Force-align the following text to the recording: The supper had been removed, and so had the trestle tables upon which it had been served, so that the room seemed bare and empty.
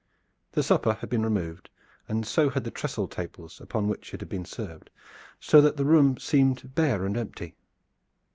The 0.53 0.63
supper 0.63 0.93
had 0.95 1.11
been 1.11 1.21
removed, 1.21 1.69
and 2.07 2.25
so 2.25 2.49
had 2.49 2.63
the 2.63 2.71
trestle 2.71 3.07
tables 3.07 3.61
upon 3.61 3.87
which 3.87 4.15
it 4.15 4.19
had 4.19 4.29
been 4.29 4.45
served, 4.45 4.89
so 5.39 5.61
that 5.61 5.77
the 5.77 5.85
room 5.85 6.17
seemed 6.17 6.73
bare 6.73 7.05
and 7.05 7.15
empty. 7.15 7.53